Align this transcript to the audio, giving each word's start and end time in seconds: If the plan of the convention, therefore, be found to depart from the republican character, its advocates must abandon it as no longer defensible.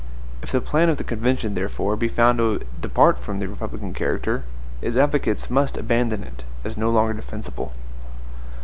If 0.41 0.51
the 0.51 0.61
plan 0.61 0.89
of 0.89 0.97
the 0.97 1.03
convention, 1.03 1.53
therefore, 1.53 1.95
be 1.95 2.07
found 2.07 2.39
to 2.39 2.61
depart 2.81 3.19
from 3.19 3.37
the 3.37 3.47
republican 3.47 3.93
character, 3.93 4.45
its 4.81 4.97
advocates 4.97 5.47
must 5.51 5.77
abandon 5.77 6.23
it 6.23 6.43
as 6.65 6.75
no 6.75 6.89
longer 6.89 7.13
defensible. 7.13 7.71